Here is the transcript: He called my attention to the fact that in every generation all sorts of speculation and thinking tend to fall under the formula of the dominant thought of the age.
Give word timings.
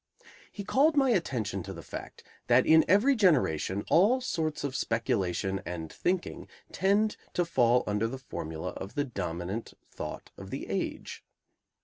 He 0.51 0.63
called 0.63 0.97
my 0.97 1.11
attention 1.11 1.61
to 1.61 1.73
the 1.73 1.83
fact 1.83 2.23
that 2.47 2.65
in 2.65 2.83
every 2.87 3.15
generation 3.15 3.83
all 3.87 4.19
sorts 4.19 4.63
of 4.63 4.75
speculation 4.75 5.61
and 5.63 5.93
thinking 5.93 6.47
tend 6.71 7.17
to 7.35 7.45
fall 7.45 7.83
under 7.85 8.07
the 8.07 8.17
formula 8.17 8.69
of 8.71 8.95
the 8.95 9.03
dominant 9.05 9.75
thought 9.91 10.31
of 10.39 10.49
the 10.49 10.65
age. 10.69 11.23